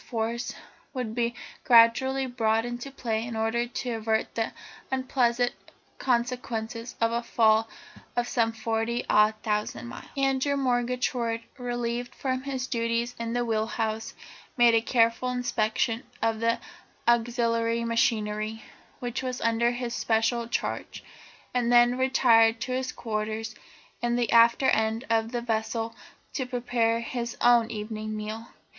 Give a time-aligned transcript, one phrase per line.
[0.03, 0.55] Force"
[0.95, 4.51] would be gradually brought into play in order to avert the
[4.89, 5.51] unpleasant
[5.99, 7.69] consequences of a fall
[8.15, 10.07] of some forty odd thousand miles.
[10.17, 14.15] Andrew Murgatroyd, relieved from his duties in the wheel house,
[14.57, 16.57] made a careful inspection of the
[17.07, 18.63] auxiliary machinery,
[18.97, 21.03] which was under his special charge,
[21.53, 23.53] and then retired to his quarters
[24.01, 25.93] in the after end of the vessel
[26.33, 28.47] to prepare his own evening meal.